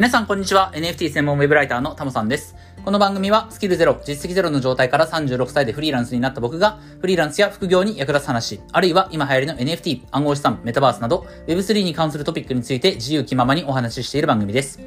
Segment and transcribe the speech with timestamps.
[0.00, 0.72] 皆さんこんにちは。
[0.74, 2.56] NFT 専門ウェブライターのタモさんです。
[2.86, 14.80] この番組はスキルゼロ、実績ゼロの状態から36歳でフリーランスになった僕が、フリーランスや副業に役立つ話、あるいは今流行りの NFT、暗号資産、メタバースなど、Web3 に関するトピックについて自由気ままにお話ししている番組です。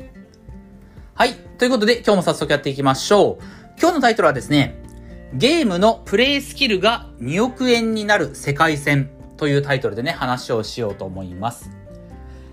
[1.14, 1.36] はい。
[1.60, 3.44] ということで、今日も早速やっていきましょう。
[3.80, 4.82] 今日のタイトルはですね、
[5.36, 11.83] ゲームのプレイスキルが2億円になる世界戦というタイトルでね、話をしようと思います。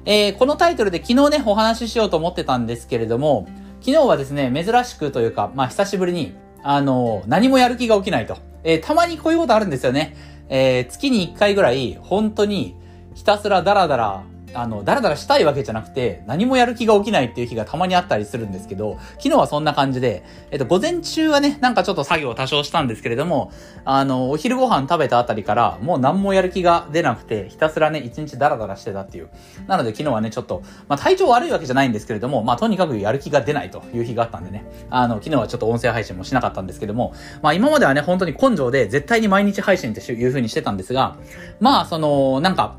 [0.05, 3.47] えー、このタイトルで昨日ね、お話ししようと思ってたんですけれども、
[3.81, 8.37] 昨日はですね、珍しくというか、まあ久しぶりに、あのー、何もやる気が起きないと。
[8.65, 10.17] えー、たまにこういうことあるんですよね。
[10.49, 12.77] えー、月に1回ぐらい、本当に、
[13.15, 14.23] ひたすらダラダラ
[14.53, 23.53] あの、だらだらしたいわけじゃなくて、何もやる気が起きないっていう日がたまにあったりするんですけど、昨日はそんな感じで、えっと、午前中はね、なんかちょっと作業を多少したんですけれども、
[23.85, 29.29] あの、お昼ご飯食べたあたりから、もう何もやる気が出なくて、ひたすらね、一日ダラダラしてたっていう。
[29.67, 41.17] なので昨日はね、ちょっと、まあ体調悪いわけじゃないんですけれども、まあとにかくやる気が出ないという日があったんでね、あの、昨日はちょっと音声配信もしなかったんですけども、まあ今まではね、本当に根性で絶対に毎日配信っていう風にしてたんですが、
[41.61, 42.77] まあその、なんか、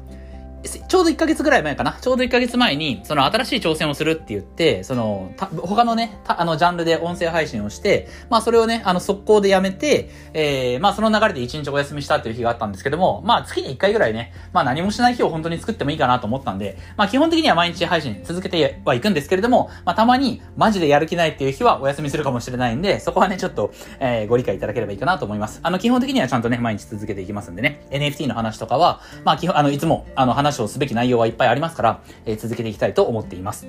[0.64, 1.98] ちょうど1ヶ月ぐらい前かな。
[2.02, 25.60] ちょうど1ヶ月前に、その新しい挑戦をするって言って、その、他のね、あの、ジャンルで音声配信をして、まあそれをね、あの、速攻でやめて、えー、まあその流れで1日お休みしたっていう日があったんですけども、まあ月に1回ぐらいね、まあ何もしない日を本当に作ってもいいかなと思ったんで、まあ基本的には毎日配信続けてはいくんですけれども、まあたまにマジでやる気ないっていう日はお休みするかもしれないんで、そこはね、ちょっと、えー、ご理解いただければいいかなと思います。
[25.64, 33.68] あの、基本的にはちゃんとね、毎日続けていきますんでね、NFT の話とかは、まあ基本、あの、いつも、あの、話をすべき内容はいっぱいありますから、えー、続けていきたいと思っています。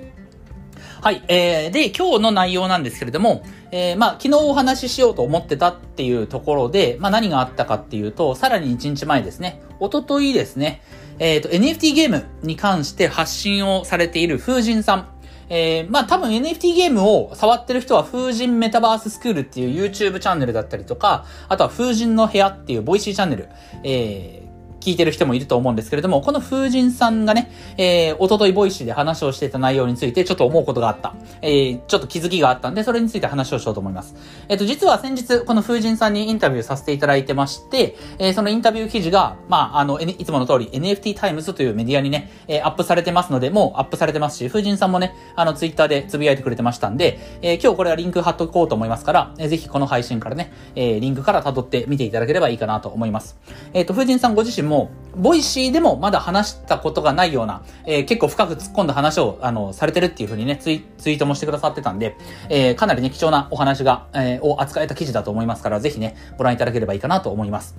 [1.02, 1.22] はい。
[1.27, 10.80] えー、で、今日の内容なんですけれども、えー、まあ、昨日お話ししようと思ってたっていうところで、まあ、何があったかっていうと、さらに1日前ですね、おとといですね、
[11.19, 15.08] えっ、ー、と、NFT ゲームに関して発信をされている風神さん。
[15.48, 23.48] えー、まあ多分 NFT ゲームを触ってる人は風神メタバーススクールっていう YouTube チャンネルだったりとか、あとは風神の部屋っていうボイシーチャンネル、
[23.85, 24.42] えー、
[24.82, 31.14] 聞いてる人もいると思うんですけれども、この風神さんがね、えー、おとといボイシーで話をしていた内容についてちょっと思うことがあった。
[31.40, 34.16] えー、ちょっと気づきがあったんで、それについて話をしようと思います。
[34.48, 53.38] えっ、ー、と、実は先日、この風神さんにインタビューさせていただいてまして、えー、そのインタビュー記事が、まあ、あの、いつもの通り NFT タイムズというメディアにね、えー、アップされてますので、もうアップされてますし、風神さんもね、あの、ツイッターでつぶやいてくれてましたんで、えー、今日これはリンク貼っとこうと思いますから、えー、ぜひこの配信からね、えー、リンクから辿って見ていただければいいかなと思います。
[53.74, 62.16] えっ、ー、と、風神さんご自身も、もボイシーでもまだ話したことがないような、えー、結構深く突っ込んだ話を、あの、されてるっていう風にね、ツイツイートもしてくださってたんで、
[62.48, 67.77] えー、かなりね、貴重なお話が、えー、を扱えた記事だと思いますから、ぜひね、ご覧いただければいいかなと思います。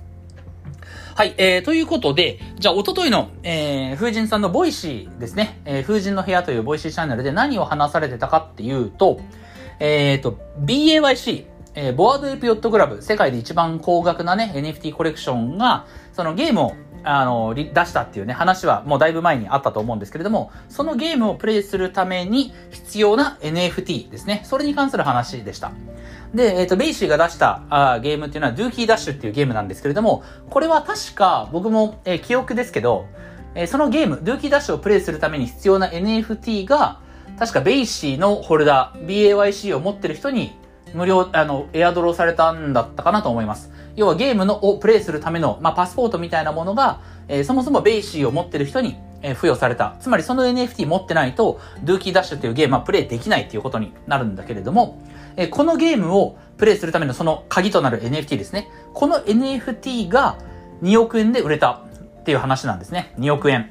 [1.16, 9.20] はい、えー、ということで、じゃあ、おとといの、えー、風神さんのボイシーですね、えー、風神の部屋というボイシーチャンネルで何を話されてたかっていうと、
[9.80, 11.46] えっ、ー、と、BAYC、
[11.76, 16.72] えー、 Bored Ape Yacht Club、世界で一番高額なね、NFT コレクションが、そのゲームを
[17.04, 24.42] あの、出したっていうね、話はもうだいぶ前にあったと思うんですけれども、そのゲームをプレイするために必要な NFT ですね。
[24.44, 25.72] それに関する話でした。
[26.34, 33.06] で、えっ、ー、と、 BAYC が出したあゲームっていうのは、 Dookey Dash っていうゲームなんですけれども、これは確か僕も、えー、記憶ですけど、
[33.54, 37.00] えー、そのゲーム、 Dookey Dash をプレイするために必要な NFT が、
[37.38, 40.56] 確かベイシーのホルダー、BAYC を持ってる人に
[40.94, 43.70] 無料、あの、エアドロされたんだったかなと思います。
[43.96, 49.96] 要はゲームのをプレイするための、まあ、パスポートみたいなものが、えー、そもそもベイシーを持ってる人に、えー、付与された。
[50.00, 55.02] つまりその NFT 持ってないと、 Dookey Dash っていうゲームはプレイできないっていうことになるんだけれども、
[55.36, 58.70] えー、このゲームをプレイするためのその鍵となる NFT ですね。
[58.92, 60.38] この NFT が
[60.82, 61.82] 2億円で売れた
[62.20, 63.14] っていう話なんですね。
[63.18, 63.70] 2億円。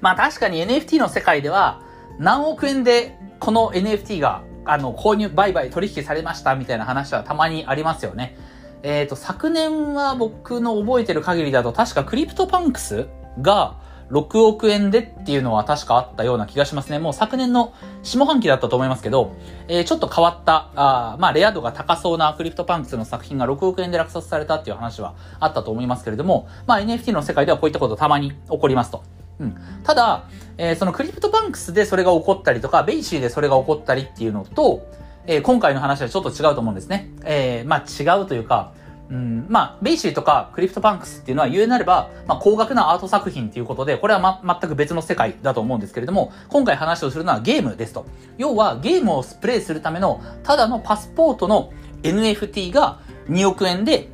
[0.00, 1.80] まあ確かに NFT の世界では
[2.18, 8.36] 何億円でこの NFT があの購入、売買取引されましたみたいな話はたまにありますよね。
[8.82, 13.08] えっ、ー、と、昨年は僕の覚えてる限りだと、確か CryptoPunks
[13.40, 13.76] が
[14.10, 16.98] 6億円でっていうのは確かあったような気がしますね。
[16.98, 19.32] もう昨年の下半期だったと思いますけど、
[19.68, 29.02] えー、ちょっと変わった、あまあ、レア度が高そうな CryptoPunks の作品が6億円で落札されたっていう話はあったと思いますけれども、まあ、NFT の世界ではこういったことたまに起こりますと。
[29.40, 29.56] うん。
[29.82, 30.24] ただ、
[30.58, 34.86] えー、その CryptoPunks でそれが起こったりとか、ベイシーでそれが起こったりっていうのと、
[35.26, 37.10] えー、今回の話はちょっと違うと思うんですね。
[37.24, 38.72] えー、まあ違うというか、
[39.10, 48.04] うん、まあ、ベイシーとか CryptoPunks っていうのは言うなれば、まあ、高額なアート作品っていうことで、これはま、全く別の世界だと思うんですけれども、今回話をするのはゲームですと。
[48.36, 51.72] 要は、ゲームをプレイするための、ただのパスポートの
[52.02, 53.00] NFT が
[53.30, 54.10] 2億円で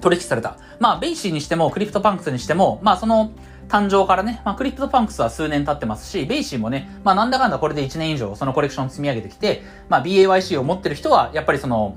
[0.00, 0.56] 取引された。
[0.78, 3.32] まあ、ベイシーにしても、 CryptoPunks にしても、まあ、その、
[3.72, 11.96] 誕生からね、まあ、 CryptoPunks は数年経ってますし、ベイシーもね、まあ、なんだかんだこれで1年以上そのコレクション積み上げてきて、まあ、BAYC を持ってる人は、やっぱりその、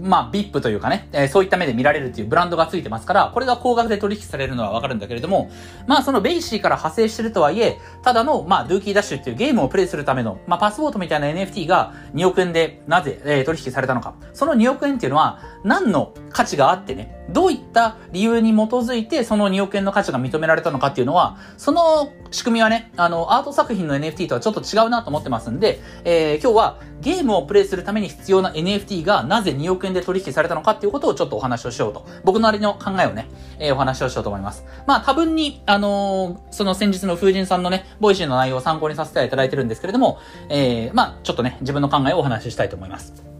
[0.00, 5.50] まあ、VIP というかね、えー、そういった目で見られるっていうブランドがついてますから、これが高額で取引されるのはわかるんだけれども、
[5.88, 14.14] まあ、そのベイシーから派生してるとはいえ、ただの、まあ、 Dookey Dash っていうゲームをプレイするための、まあ、パスポートみたいな NFT が2億円でなぜ、えー、取引されたのか。
[14.32, 32.06] その2億円っていうのは、何の価値があってね、どういった理由に基づいてその2億円の価値が認められたのかっていうのは、その仕組みはね、あの、アート作品の NFT とはちょっと違うなと思ってますんで、えー、今日はゲームをプレイするために必要な NFT がなぜ2億円で取引されたのかっていうことをちょっとお話をしようと。
[32.24, 33.28] 僕なりの考えをね、
[33.58, 34.64] えー、お話をしようと思います。
[34.86, 40.18] まあ多分に、あのー、その先日の風神さんのね、 Voicy の内容を参考にさせていただいてるんですけれども、
[40.48, 43.39] えー、まあちょっとね、自分の考えをお話ししたいと思います。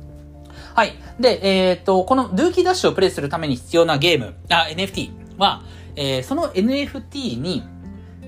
[0.74, 0.94] はい。
[1.18, 5.62] で、えっ、と、この Dookey Dash をプレイするために必要なゲーム、あ、NFT は、
[5.96, 7.62] えー、その NFT に、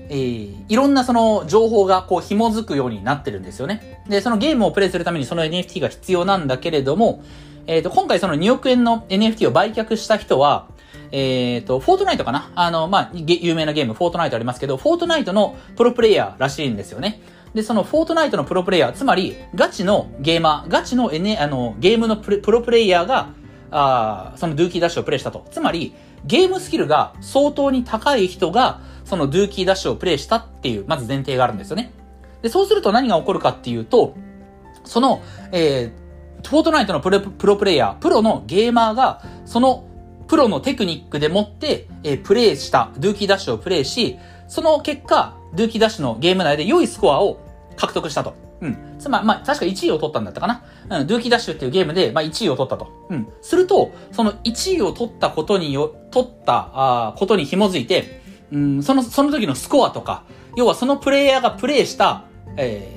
[0.09, 4.03] えー、いろんなその情報がこう紐づくようになってるんですよね。
[4.07, 7.23] で、そのゲームをプレイするためにその NFT が必要なんだけれども、
[7.65, 10.67] えっ、ー、と、今回その2億円の NFT を売却した人は、
[11.11, 12.51] えっ、ー、と、フォートナイトかな？
[12.55, 17.21] あの、まあ、有名なゲーム、フォートナイトありますけど、フォートナイトのプロプレイヤーらしいんですよね。
[17.53, 23.29] で、そのフォートナイトのプロプレイヤー、つまり、ガチのゲーマー、ガチの、N、あの、ゲームのプロプレイヤーが、
[23.75, 25.45] あそのドゥーキーダッシュをプレイしたと。
[25.51, 25.93] つまり、
[26.25, 31.91] ゲームスキルが相当に高い人が、そのドゥーキーダッシュをプレイしたっていう、まず前提があるんですよね。
[32.41, 34.15] で、そうすると何が起こるかっていうと、
[34.83, 35.21] その、
[35.51, 39.85] えー、フォートナイトのプロプロプレイヤー、プロのゲーマーが、その
[40.27, 44.17] プロのテクニックでもって、えー、プレイした、ドゥーキーダッシュをプレイし、
[44.47, 47.39] その結果、ドゥーキーダッシュのゲーム内で良いスコアを
[47.75, 48.35] 獲得したと。
[48.61, 48.95] うん。
[48.99, 50.63] つまり、まあ、確か1位を取ったんだったかな。
[50.89, 51.07] うん。
[51.07, 53.07] ドゥーキーダッシュっていうゲームで、まあ、1位を取ったと。
[53.09, 53.27] うん。
[53.41, 58.21] すると、その1位を取ったことによ、取った、あことに紐づいて、
[58.51, 60.23] うん、その、その時のスコアとか、
[60.55, 62.25] 要はそのプレイヤーがプレイした、
[62.55, 62.87] え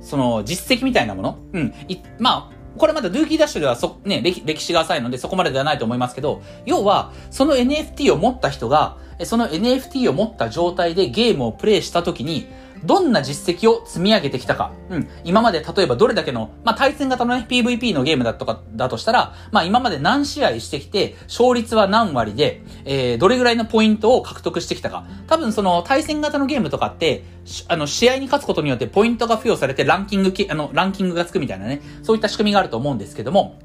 [0.00, 1.38] ー、その実績みたいなもの。
[1.52, 1.74] うん。
[1.88, 12.46] い、まあ、これまだドゥーキーダッシュではそ、ね、歴歴史が浅いのでそこまでではないと思いますけど、要は、その NFT を持った人が、その NFT を持った状態でゲームをプレイした時に、
[12.84, 14.72] どんな実績を積み上げてきたか。
[14.90, 15.08] うん。
[15.24, 25.06] 今まで例えばどれだけの、まあ、対戦型のね、PVP のゲームだとか、だとしたら、まあ、今まで何試合してきて、勝率は何割で、えー、どれぐらいのポイントを獲得してきたか。
[25.26, 27.24] 多分その対戦型のゲームとかって、
[27.68, 33.58] あの、試合に勝つことによってポイントが付与されてランキングあの、ランキングがつくみたいなね、そういった仕組みがあると思うんですけども、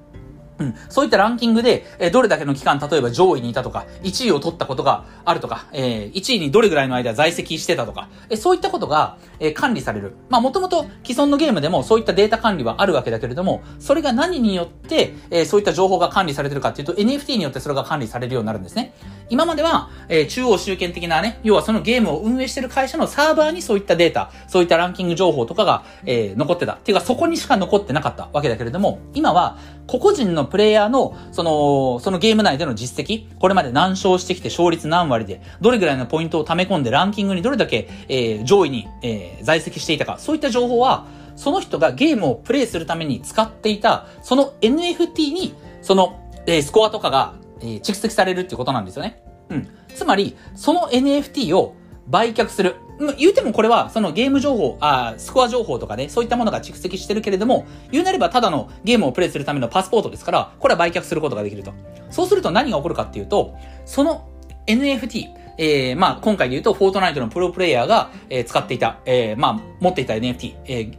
[0.60, 0.76] うん。
[0.90, 10.16] そういったランキングで、え、どれだけの期間、例えば上位にいたとか、1位を取ったことがあるとか、えー、1位にどれぐらいの間在籍してたとか、え、そういったことが、え、管理される。
[10.30, 18.94] まあ、もともと既存のゲームでもそういったデータ管理はあるわけだけれども、それが何によって、え、そういった情報が管理されてるかっていうと、NFT によってそれが管理されるようになるんですね。
[19.30, 26.74] 今までは、え、中央集権的なね、要はそのゲームを運営してる会社のサーバーにそういったデータ、そういったランキング情報とかが、え、残ってた。
[26.74, 29.58] っていうか、そこにしか残ってなかったわけだけれども、今は、
[29.88, 41.06] 個々人のプレイヤーの、その、そのゲーム内での実績、これまで何勝してきて勝率何割で、どれぐらいのポイントを溜め込んでランキングにどれだけ、えー、上位に、えー、在籍していたか、そういった情報は、
[41.38, 49.24] その人がゲームをプレイするために使っていた、その NFT に、その、えー、スコアとかが、えー、蓄積されるっていうことなんですよね。
[49.50, 49.68] うん。
[49.96, 51.76] つまり、その NFT を
[52.08, 52.76] 売却する。
[53.18, 61.74] 言うてもこれは、そのゲーム情報、あスコア情報とかね、そういったものが蓄積してるけれども、言うなればただのゲームをプレイするためのパスポートですから、これは売却することができると。
[62.10, 63.56] そうすると何が起こるかっていうと、
[63.86, 64.28] その
[64.68, 65.26] NFT、
[65.58, 70.98] えー、まあ、今回で言うと、フォートナイトのプロプレイヤーが、えー、使っていた、えー、まあ、持っていた NFT、えー、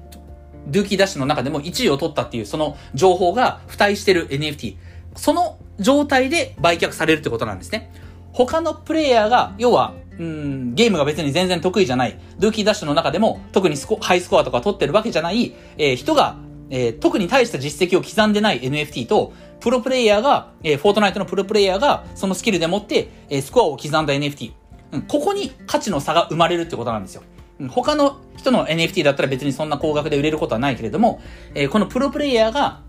[0.67, 4.77] ドゥーキーダッシュの中でも1位を取ったっていう、その情報が付帯してる NFT。
[5.17, 7.91] その状態で売却されるってことなんですね。
[8.33, 16.37] 他のプレイヤーが、要は、うん、ゲームが別に全然得意じゃない、ドゥーキーダッシュの中でも、特にスコハイスコアとか取ってるわけじゃない、えー、人が、
[16.71, 24.53] えー、特に大した実績を刻んでない NFT と、プロプレイヤーが、えー、フォートナイトのプロプレイヤーが、そのスキルでもって、えー、スコアを刻んだ NFT。
[24.93, 27.23] うん、ここに価値の差が生まれるってことなんですよ。
[27.61, 31.21] うん、他の人の NFT だったら別にそんな高額で売れることはないけれども、
[31.55, 32.83] えー、このプロプレイヤーが、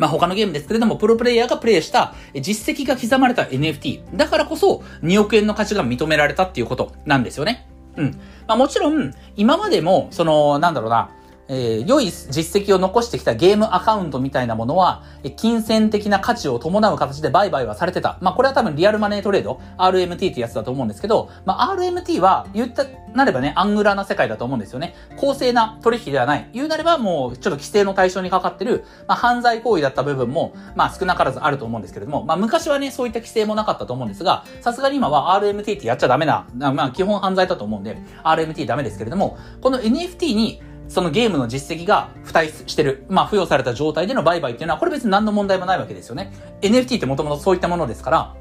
[0.00, 4.16] まあ、他のゲームですけれども、プロプレイヤーがプレイした実績が刻まれた NFT。
[4.16, 7.68] だからこそ、2億円の価値が認められたっていうことなんですよね。
[7.96, 8.18] うん。
[8.48, 11.10] まあ、もちろん、今までも、その、なんだろうな、
[11.52, 15.02] えー、良い実績を残してきたゲームアカウントみたいなものは、
[15.36, 18.18] 金銭的な価値を伴う形で売買はされてた。
[18.20, 24.94] まあ、これは多分リアルマネートレード、RMT ってやつだと思うんですけど、まあ、RMT は言ったなればね、アングラーな世界だと思うんですよね。
[25.16, 26.48] 公正な取引ではない。
[26.52, 46.32] 言うなればもう、ちょっと規制の対象にかかってる、まあ、犯罪行為だった部分も、まあ、少なからずあると思うんですけれども、まあ、昔はね、そういった規制もなかったと思うんですが、さすがに今は RMT ってやっちゃダメな、まあ、基本犯罪だと思うんで、RMT ダメですけれども、この NFT に、そのゲームの実績が付帯してる、まあ、付与された状態での売買っていうのは、これ別に何の問題もないわけですよね。
[46.62, 48.36] NFT ってもともとそういったものですから、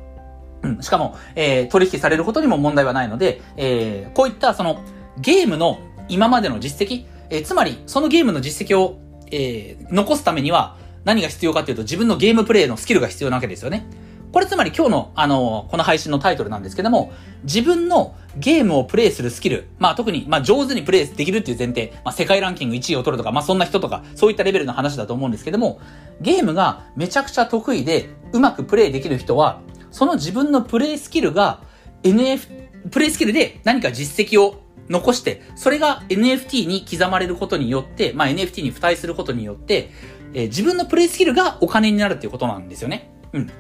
[0.63, 4.83] うん、しかも、えー、取引されることにも問題はないので、えー、こういったその、
[5.19, 8.99] ゲームの今までの実績、えー、つまり、そのゲームの実績を、
[9.31, 10.75] えー、残すためには、
[11.05, 13.85] 何が必要かっていうと、自分のゲームプレイのスキルが必要なわけですよね。
[14.31, 17.13] これつまり今日の、あの、この配信のタイトルなんですけども、
[17.43, 25.79] 自分のゲームをプレイするスキル、まあ特に、まあ上手にプレイできるっていう前提、まあ世界ランキング1位を取るとか、まあそんな人とか、そういったレベルの話だと思うんですけども、
[26.21, 31.61] ゲームがめちゃくちゃ得意で、うまくプレイできる人は、その自分のプレイスキルが
[32.03, 39.91] NF、プレイスキルで何か実績を残して、それが NFT に刻まれることによって、まあ NFT に付帯することによって、
[40.33, 43.11] えー、自分のプレイスキルがお金になるっていうことなんですよね。
[43.33, 43.51] うん。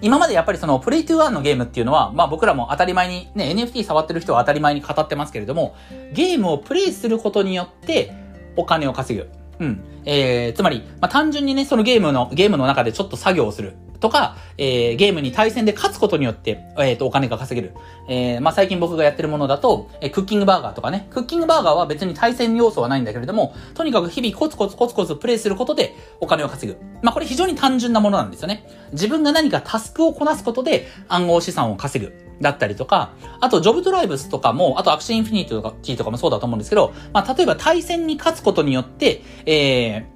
[0.00, 5.74] 今までやっぱりそのプレイトゥーワンのゲームっていうのは、まあ僕らも当たり前にね、NFT 触ってる人は当たり前に語ってますけれども、
[6.12, 8.12] ゲームをプレイすることによって
[8.56, 9.43] お金を稼ぐ。
[9.60, 9.80] うん。
[10.04, 13.74] えー、つまり、まあ単純にね、そのゲームの、ゲームの中でちょっと作業をする。
[14.04, 17.74] とか、えー、ゲームに対戦で勝つことによって、えっ、ー、と、お金が稼げる。
[18.06, 26.78] えー、まあ、最近僕がやってるものだと、えー、クッキングバーガーとかね、クッキングバーガーは別に対戦要素はないんだけれども、とにかく日々コツコツコツコツプレイすることでお金を稼ぐ。
[27.00, 28.68] まあ、これ非常に単純なものなんですよね。
[28.92, 32.23] 自分が何かタスクをこなすことで暗号資産を稼ぐ。
[32.40, 40.14] だったりとか、あと、 JobTribes とかも、あと、アクシーインフィニティとかチーとかもそうだと思うんですけど、まあ、例えば対戦に勝つことによって、えー、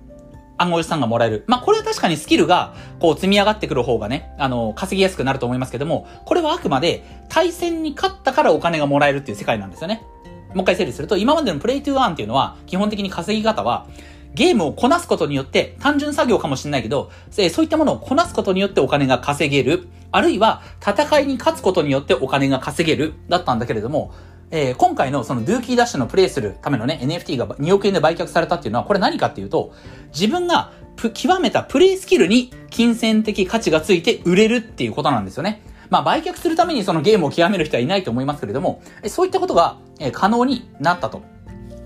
[0.59, 1.45] 暗号資産がもらえる。
[1.47, 10.03] まあ、これは確かにスキルが、こう、積み上がってくる方がね、あの、稼ぎやすくなると思いますけども、これはあくまで、対戦に勝ったからお金がもらえるっていう世界なんですよね。
[10.55, 13.87] もう一回整理すると、今までのプレイトゥーアンっていうのは、基本的に稼ぎ方は、
[14.35, 19.89] ゲームをこなすことによって、単純作業かもしれないけど、そういったものをこなすことによってお金が稼げる。
[20.11, 23.15] あるいは、戦いに勝つことによってお金が稼げる。
[23.29, 24.13] だったんだけれども、
[24.51, 29.73] えー、今回のそのドゥーキーダッシュのプレイするためのね、NFT が2億円で売却されたっていうのは、これ何かっていうと、
[30.13, 30.73] 自分が
[31.15, 35.63] 極めたプレイスキルに金銭的価値がついて売れるっていうことなんですよね。
[35.91, 39.79] まあ、売却するためにそのゲームを極める人はいないと思いますけれども、そういったことが
[40.13, 41.23] 可能になったと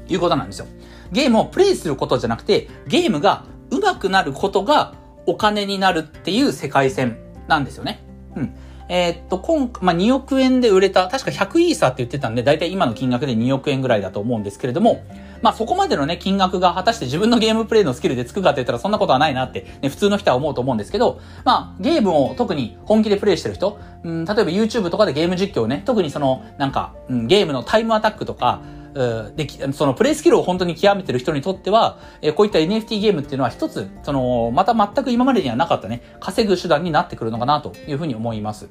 [0.09, 0.67] いうことなんですよ。
[1.11, 4.95] ゲームをプレイすることじゃなくて、ゲームが上手くなることが
[5.27, 8.03] お金になるっていう世界線なんですよね。
[8.37, 8.55] うん。
[8.89, 15.03] えー、っと、今、まあ、2億円で売れた、確か100イーサーって言ってたんで、だいたい今の金額で2億円ぐらいだと思うんですけれども、
[15.41, 28.61] まあ、そこまでのね、金額が果たして自分のゲームプレイのスキルでつくかって言ったらそんなことはないなって、ね、普通の人は思うと思うんですけど、まあ、ゲームを特に本気でプレイしてる人、うん、例えば YouTube とかでゲーム実況ね、特にその、なんか、うん、ゲームのタイムアタックとか、
[28.93, 38.69] で、そのプレイスキルを本当に極めてる人にとっては、えこういった NFT ゲームっていうのは一つ、その、また全く今までにはなかったね、稼ぐ手段になってくるのかなというふうに思います。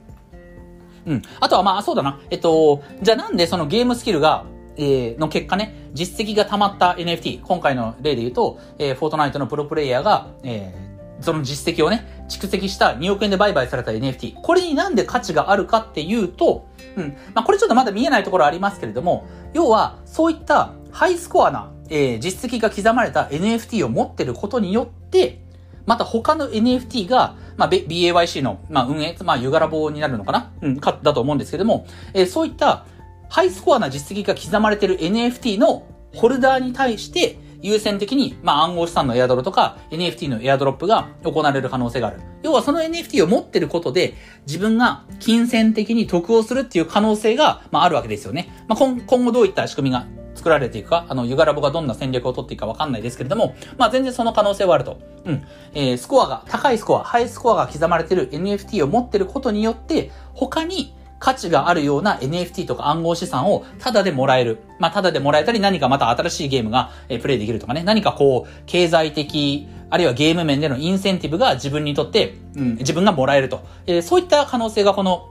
[1.05, 1.21] うん。
[1.39, 2.19] あとはまあ、そうだな。
[2.29, 4.45] えっと、じゃあなんでそのゲームスキルが、
[4.77, 14.35] えー、の結果ね、実績が溜まった NFT、今回の例で言うと、えー、フォートナイトのプロプレイヤーが、えー、その実績をね、蓄積した2億円で売買された NFT。
[14.41, 17.15] これになんで価値があるかっていうと、うん。
[17.33, 25.41] まあ、これちょっとまだ見えないところありますけれども、要は、そういったハイスコアな、えー、実績が刻まれた NFT を持ってることによって、
[25.85, 30.51] また他の NFT が、まあ、BAYC の、まあ、運営、まあ、ゆがらぼうになるのかな？
[30.61, 32.85] うん、か、だと思うんですけども、えー、そういった
[33.29, 35.83] ハイスコアな実績が刻まれてる NFT の
[36.13, 42.21] ホルダーに対して、優先的に、まあ、暗号資産のエアドロとか NFT のエアドロップが行われる可能性がある。
[42.43, 44.15] 要はその NFT を持ってることで、
[44.47, 48.49] 自分が金銭的に得をするっていう可能性が、まあ、あるわけですよね。
[48.67, 54.99] まあ、今後どういった仕組みが作られていくか、あの、ユガラボがどんな戦略を取っていくかわかんないですけれども、まあ全然その可能性はあると。
[55.25, 55.43] うん。
[55.73, 64.63] えー、スコアが、高いスコア、ハイスコアが刻まれている NFT を持ってることによって、他に価値があるような NFT とか暗号資産をタダでもらえる。
[64.79, 67.83] まあ、タダでもらえたり何かまた新しいゲームが、プレイできるとかね。
[67.83, 73.61] 何かこう、経済的、あるいはゲーム面でのインセンティブが自分にとって、うん、自分がもらえると。
[73.85, 75.29] えー、そういった可能性がこの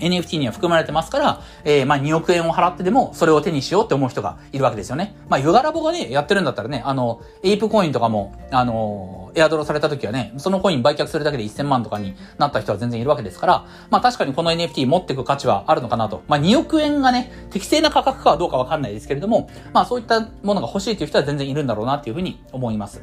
[0.00, 5.16] NFT には含まれてますから、えー、まあ2億円を払ってでもそれを手にしようって思う人がいるわけですよね。
[5.28, 16.22] まあユガラボがね、やってるんだったらね、あの、エイプコインとかも、あの、エアドロされた時はね、そのコイン売却するだけで1000万とかになった人は全然いるわけですから、まあ確かにこの NFT 持っていく価値はあるのかなと。
[16.28, 23.02] まあ2億円がね、適正な価格かはどうかわかんないですけれども、まあそういったものが欲しいという人は全然いるんだろうなっていうふうに思います。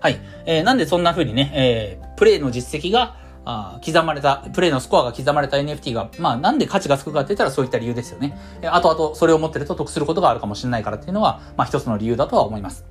[0.00, 0.20] はい。
[0.46, 8.38] えー、なんでそんな風にね、えー、プレイの実績が、あ刻まれた、プレイのスコアが刻まれた NFT が、まあなんで価値がつくかって言ったらそういった理由ですよね。
[8.62, 12.84] えあとあとそれを持ってると得することがあるかもしれないからっていうのは、まあ一つの理由だとは思います。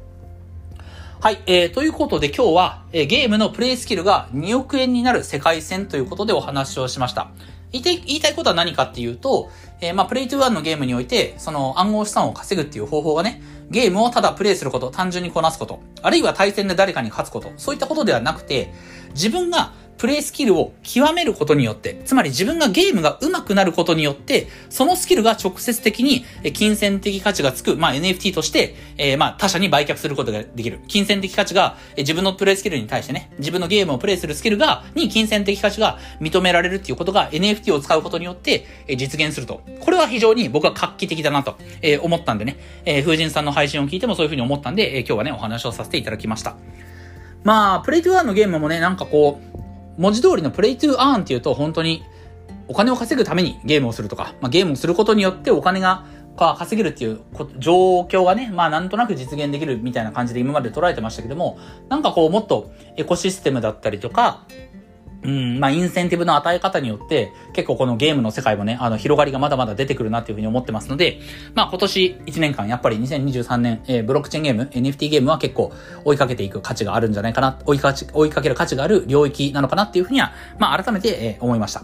[1.21, 7.29] はい、えー、ということで今日は、えー、ゲームのプレイスキルが2億円になる世界戦ということでお話をしました。
[7.71, 18.73] 言いたい、言いたいことは何かっていうと、えー、まあ、プレイトゥーワンのゲームにおいて、その暗号資産を稼ぐっていう方法がね、ゲームをただプレイすること、単純にこなすこと、あるいは対戦で誰かに勝つこと、そういったことではなくて、
[19.13, 30.79] 自分がプレイスキルを極めることによって、つまり自分がゲームが上手くなることによって、そのスキルが直接的に金銭的価値がつく、まあ NFT として、えー、まあ他者に売却することができる。
[30.87, 38.65] 金銭的価値が、自分のプレイスキルに対してね、自分のゲームをプレイするスキルが、に金銭的価値が認められるっていうことが NFT を使うことによって
[38.97, 39.61] 実現すると。
[39.81, 41.57] これは非常に僕は画期的だなと
[42.01, 46.55] 思ったんでね、え、風神さんの配信を聞いてもそういうふうに思ったんで、今日はね、お話をさせていただきました。
[47.43, 49.70] まあ、プレイトゥワンのゲームもね、なんかこう、
[50.01, 52.03] 文字通りのプレイトゥーアーンっていうと本当に
[52.67, 56.05] お金を稼ぐためにゲームをするとか、まあ、ゲームをすることによってお金が
[56.57, 57.19] 稼げるっていう
[57.59, 64.47] 状況がね、まあなんとなく実現できるみたいな感じで今まで捉えてましたけども、なんかこうもっとエコシステムだったりとか、
[65.23, 71.19] うん、まあ、インセンティブの与え方によって、結構このゲームの世界もね、あの、広がりがまだまだ出てくるなっていうふうに思ってますので、
[71.53, 75.71] まあ、今年1年間、やっぱり2023年、えー、ブロックチェーンゲーム、NFT ゲームは結構
[76.05, 81.83] 追いかけていく価値があるんじゃないかな、追いか追いかける価値がある領域なのかなっていうふうには、まあ、改めて、えー、思いました。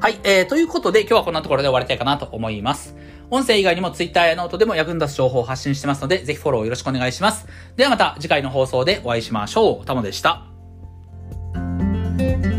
[0.00, 2.96] はい、えー、ということで今日はこんなところで終わりたいかなと思います。
[3.30, 7.46] 音声以外にも Twitter やノートでも役に立つ情報を発信してますので、ぜひフォローよろしくお願いします。
[7.76, 9.86] ではまた次回の放送でお会いしましょう。
[9.86, 10.53] たもでした。
[12.16, 12.53] Thank you